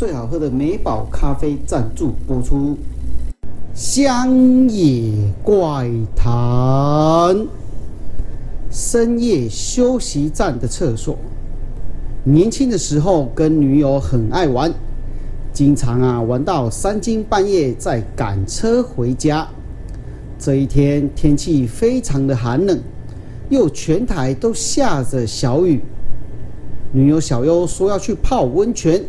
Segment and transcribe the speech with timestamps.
[0.00, 2.74] 最好喝的美宝咖啡赞助播出。
[3.74, 5.12] 乡野
[5.42, 7.46] 怪谈。
[8.70, 11.18] 深夜休息站的厕所。
[12.24, 14.72] 年轻的时候跟女友很爱玩，
[15.52, 19.46] 经常啊玩到三更半夜再赶车回家。
[20.38, 22.80] 这一天天气非常的寒冷，
[23.50, 25.82] 又全台都下着小雨。
[26.90, 29.04] 女友小优说要去泡温泉，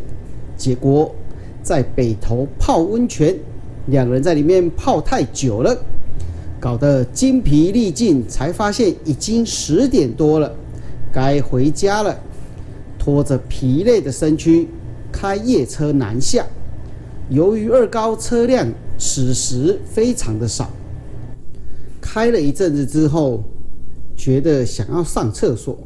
[0.56, 1.14] 结果
[1.62, 3.36] 在北头泡温泉，
[3.86, 5.76] 两人在里面泡太久了，
[6.60, 10.54] 搞得精疲力尽，才发现已经十点多了，
[11.12, 12.18] 该回家了。
[12.98, 14.68] 拖着疲累的身躯，
[15.10, 16.46] 开夜车南下。
[17.28, 18.66] 由于二高车辆
[18.96, 20.70] 此时非常的少。
[22.00, 23.42] 开了一阵子之后，
[24.16, 25.76] 觉得想要上厕所，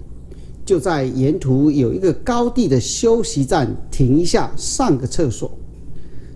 [0.67, 5.49] 就在沿途有一个高地的休息站停一下，上个厕所。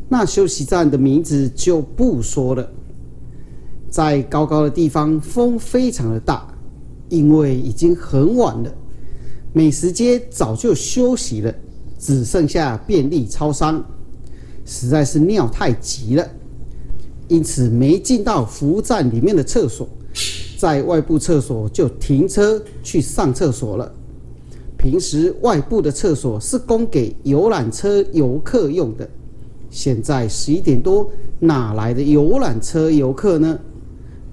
[0.08, 2.66] 那休息站的名字就不说了。
[3.90, 6.46] 在高高的地方，风非常的大，
[7.08, 8.72] 因为已经很晚了，
[9.52, 11.52] 美食街早就休息了，
[11.98, 13.84] 只剩下便利超商，
[14.64, 16.24] 实在是尿太急了。
[17.26, 19.88] 因此没进到服务站里面的厕所，
[20.56, 23.92] 在外部厕所就停车去上厕所了。
[24.80, 29.06] 平时外部的厕所是供给游览车游客用的，
[29.68, 33.58] 现在十一点多，哪来的游览车游客呢？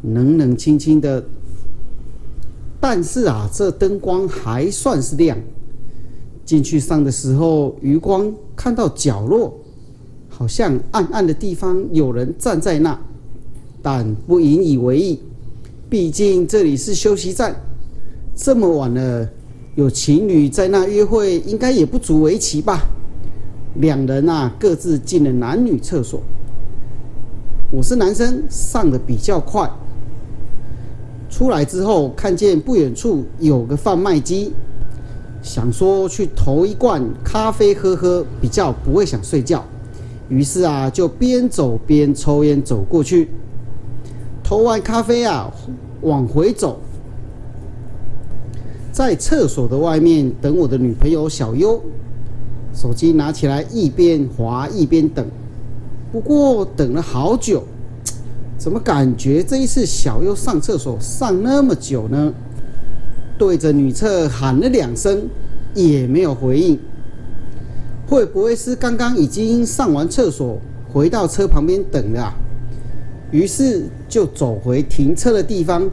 [0.03, 1.21] 冷冷清清的，
[2.79, 5.37] 但是啊，这灯光还算是亮。
[6.45, 9.53] 进去上的时候，余光看到角落。
[10.29, 12.97] 好像暗暗的地方有人站在那，
[13.81, 15.19] 但不引以为意，
[15.89, 17.53] 毕竟这里是休息站，
[18.33, 19.27] 这么晚了，
[19.77, 22.89] 有情侣在那约会，应该也不足为奇吧。
[23.75, 26.19] 两人啊，各自进了男女厕所。
[27.69, 29.69] 我是男生，上的比较快。
[31.29, 34.51] 出来之后，看见不远处有个贩卖机，
[35.43, 39.63] 想说去投一罐咖啡喝喝，比较不会想睡觉。
[40.27, 43.29] 于是啊，就边走边抽烟走过去，
[44.44, 45.53] 投完咖啡啊，
[46.01, 46.79] 往回走，
[48.97, 51.79] 在厕所的外面等我的女朋友小优，
[52.73, 55.23] 手机拿起来一边滑一边等。
[56.11, 57.61] 不过等了好久，
[58.57, 62.33] 怎么感觉这一次小优上厕所上那么久呢？
[63.37, 65.27] 对着女厕喊了两声，
[65.75, 66.79] 也没有回应。
[68.07, 70.59] 会不会是刚刚已经上完厕所，
[70.91, 72.33] 回到车旁边等了？
[73.29, 75.88] 于是就走回停车的地方。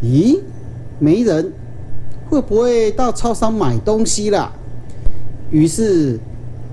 [0.00, 0.38] 咦，
[1.00, 1.52] 没人，
[2.28, 4.52] 会不会到超商买东西了？
[5.50, 6.18] 于是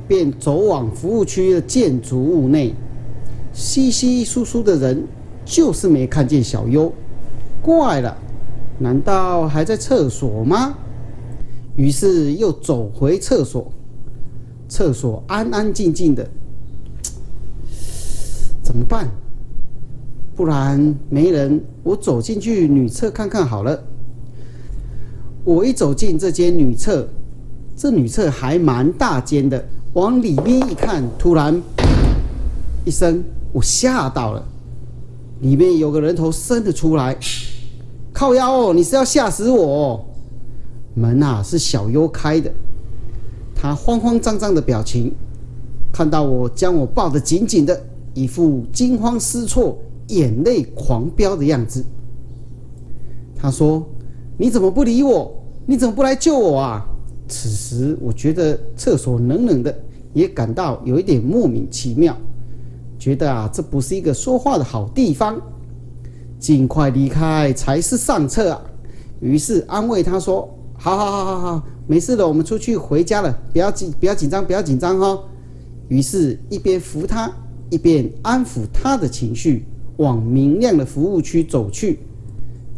[0.07, 2.73] 便走往服务区的建筑物内，
[3.53, 5.07] 稀稀疏疏的人，
[5.45, 6.91] 就是没看见小优。
[7.61, 8.17] 怪了，
[8.79, 10.75] 难道还在厕所吗？
[11.75, 13.71] 于是又走回厕所。
[14.67, 16.27] 厕所安安静静的，
[18.63, 19.07] 怎么办？
[20.35, 23.81] 不然没人，我走进去女厕看看好了。
[25.45, 27.07] 我一走进这间女厕，
[27.77, 29.63] 这女厕还蛮大间的。
[29.93, 31.61] 往里面一看，突然
[32.83, 34.43] 一声，我吓到了。
[35.41, 37.15] 里面有个人头伸了出来，
[38.11, 38.73] 靠腰哦！
[38.73, 40.03] 你是要吓死我？
[40.95, 42.51] 门啊，是小优开的。
[43.53, 45.13] 他慌慌张张的表情，
[45.93, 47.79] 看到我将我抱得紧紧的，
[48.15, 49.77] 一副惊慌失措、
[50.07, 51.85] 眼泪狂飙的样子。
[53.37, 53.85] 他说
[54.37, 55.33] ：“你怎么不理我？
[55.65, 56.85] 你怎么不来救我啊？”
[57.27, 59.75] 此时我觉得厕所冷冷的，
[60.13, 62.15] 也感到有一点莫名其妙，
[62.99, 65.41] 觉得啊，这不是一个说话的好地方，
[66.39, 68.61] 尽快离开才是上策啊。
[69.21, 70.47] 于是安慰他说
[70.77, 75.19] ：“好好好好好。”没事的，我们出去回家了，不要紧，不要紧张，不要紧张哈。
[75.87, 77.31] 于是，一边扶他，
[77.69, 79.65] 一边安抚他的情绪，
[79.97, 81.99] 往明亮的服务区走去。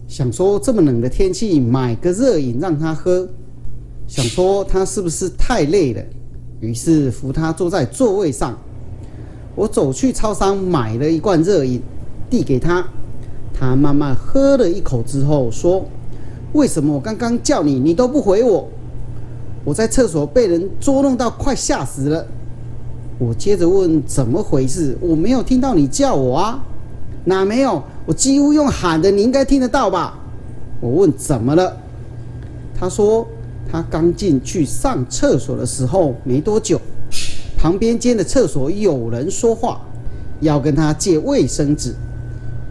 [0.07, 3.27] 想说这么冷的天气，买个热饮让他喝。
[4.07, 6.01] 想说他是不是太累了？
[6.61, 8.57] 于是扶他坐在座位上。
[9.53, 11.81] 我走去超商买了一罐热饮，
[12.29, 12.87] 递给他。
[13.53, 15.85] 他慢慢喝了一口之后说
[16.53, 18.69] ：“为什么我刚刚叫你，你都不回我？”
[19.65, 22.25] 我在厕所被人捉弄到快吓死了。
[23.19, 24.97] 我接着问怎么回事？
[25.01, 26.63] 我没有听到你叫我啊，
[27.25, 27.83] 哪没有？
[28.07, 30.17] 我几乎用喊的，你应该听得到吧？
[30.79, 31.75] 我问怎么了？
[32.79, 33.27] 他说
[33.69, 36.79] 他刚进去上厕所的时候没多久，
[37.57, 39.81] 旁边间的厕所有人说话，
[40.39, 41.93] 要跟他借卫生纸。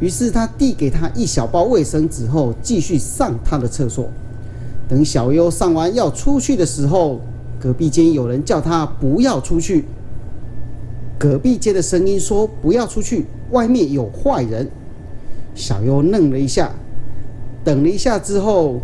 [0.00, 4.08] 于是他递给他一小包卫生纸后，继续上他的厕所。
[4.88, 7.20] 等小优上完要出去的时候，
[7.60, 9.84] 隔壁间有人叫他不要出去。
[11.18, 14.70] 隔壁间的声音说：“不要出去，外面有坏人。”
[15.56, 16.70] 小优愣了一下，
[17.64, 18.78] 等了一下之后，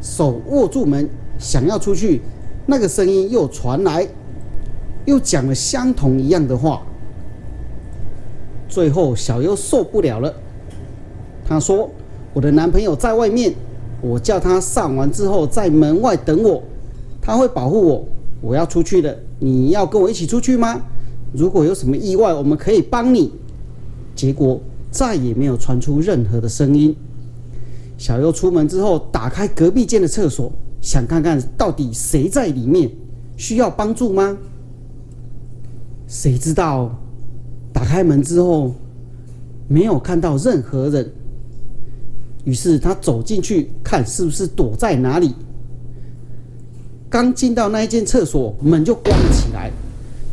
[0.00, 2.22] 手握住门，想要出去，
[2.64, 4.06] 那个声音又传来，
[5.04, 6.80] 又讲了相同一样的话。
[8.68, 10.32] 最后，小优受不了了，
[11.44, 11.90] 他说
[12.32, 13.52] ：“我的男朋友在外面，
[14.00, 16.62] 我叫他上完之后在门外等我，
[17.20, 18.04] 他会保护我。
[18.40, 20.80] 我要出去了，你要跟我一起出去吗？
[21.32, 23.32] 如果有什么意外，我们可以帮你。”
[24.14, 24.60] 结果。
[24.92, 26.94] 再也没有传出任何的声音。
[27.96, 32.90] 小优出门之后，打开隔壁间的厕所，想看看到底谁在里面，
[33.36, 34.36] 需要帮助吗？
[36.06, 36.94] 谁知道，
[37.72, 38.74] 打开门之后，
[39.68, 41.10] 没有看到任何人。
[42.44, 45.34] 于是他走进去看，是不是躲在哪里？
[47.08, 49.70] 刚进到那一间厕所，门就关起来。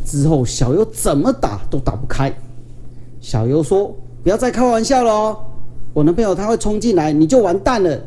[0.04, 2.30] 之后小优怎么打都打不开。
[3.20, 3.96] 小优说。
[4.22, 5.36] 不要再开玩笑了哦！
[5.92, 7.98] 我男朋友他会冲进来，你就完蛋了。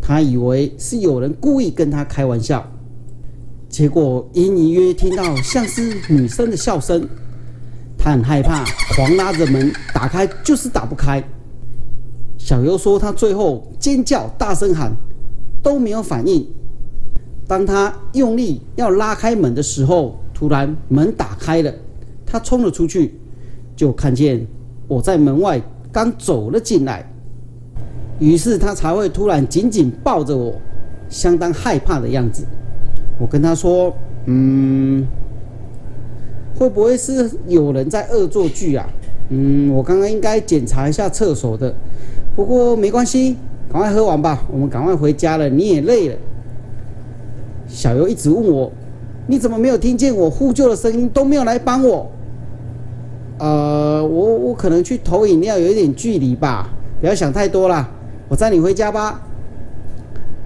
[0.00, 2.64] 他以为是有人故意跟他开玩笑，
[3.68, 7.08] 结果隐隐约约听到像是女生的笑声，
[7.98, 8.64] 他很害怕，
[8.94, 11.22] 狂拉着门打开，就是打不开。
[12.38, 14.92] 小优说他最后尖叫、大声喊
[15.62, 16.46] 都没有反应。
[17.46, 21.72] 当他用力要拉开门的时候，突然门打开了，
[22.24, 23.18] 他冲了出去。
[23.74, 24.46] 就看见
[24.86, 25.60] 我在门外
[25.90, 27.04] 刚走了进来，
[28.18, 30.54] 于是他才会突然紧紧抱着我，
[31.08, 32.44] 相当害怕的样子。
[33.18, 33.94] 我跟他说
[34.26, 35.06] ：“嗯，
[36.54, 38.86] 会不会是有人在恶作剧啊？
[39.30, 41.74] 嗯，我刚刚应该检查一下厕所的。
[42.34, 43.36] 不过没关系，
[43.70, 45.48] 赶快喝完吧，我们赶快回家了。
[45.48, 46.16] 你也累了。”
[47.66, 48.70] 小优一直问我
[49.26, 52.10] ：“你怎么没有听见我呼救的声音，都没有来帮我？”
[53.38, 56.68] 呃，我我可能去投饮料有一点距离吧，
[57.00, 57.88] 不要想太多啦，
[58.28, 59.20] 我载你回家吧。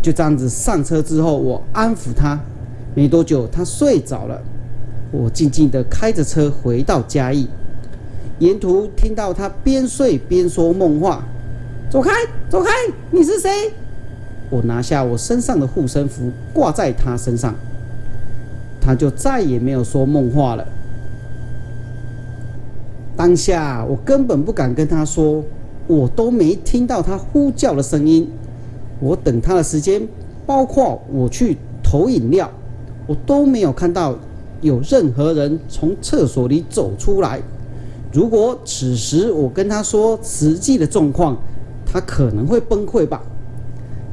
[0.00, 2.38] 就这样子上车之后，我安抚他，
[2.94, 4.40] 没多久他睡着了。
[5.10, 7.48] 我静静的开着车回到嘉义，
[8.38, 11.24] 沿途听到他边睡边说梦话
[11.90, 12.10] ：“走开，
[12.48, 12.70] 走开，
[13.10, 13.50] 你是谁？”
[14.48, 17.54] 我拿下我身上的护身符挂在他身上，
[18.80, 20.64] 他就再也没有说梦话了。
[23.16, 25.42] 当下我根本不敢跟他说，
[25.86, 28.28] 我都没听到他呼叫的声音。
[29.00, 30.06] 我等他的时间，
[30.44, 32.50] 包括我去投饮料，
[33.06, 34.14] 我都没有看到
[34.60, 37.40] 有任何人从厕所里走出来。
[38.12, 41.36] 如果此时我跟他说实际的状况，
[41.86, 43.22] 他可能会崩溃吧。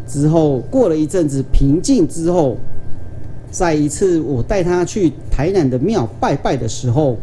[0.08, 2.56] 之后过了一阵子平静之后，
[3.52, 7.18] 在一次我带他去台南的庙拜拜的时候。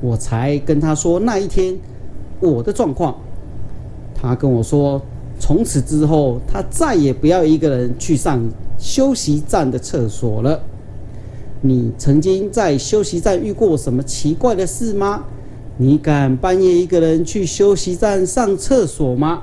[0.00, 1.76] 我才跟他说那一天
[2.40, 3.14] 我的状况，
[4.14, 5.00] 他跟我说，
[5.38, 8.42] 从此之后他再也不要一个人去上
[8.78, 10.60] 休息站的厕所了。
[11.62, 15.24] 你曾经在休息站遇过什么奇怪的事吗？
[15.76, 19.42] 你敢半夜一个人去休息站上厕所吗？